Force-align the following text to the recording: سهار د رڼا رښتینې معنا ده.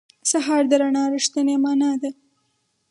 سهار 0.31 0.63
د 0.71 0.73
رڼا 0.81 1.03
رښتینې 1.15 1.55
معنا 1.63 1.91
ده. 2.01 2.09